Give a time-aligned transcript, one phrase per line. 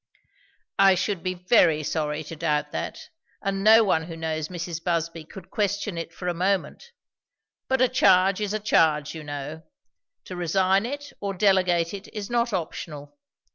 [0.79, 3.09] "I should be very sorry to doubt that,
[3.39, 4.83] and no one who knows Mrs.
[4.83, 6.85] Busby could question it for a moment.
[7.67, 9.61] But a charge is a charge, you know.
[10.25, 13.15] To resign it or delegate it is not optional.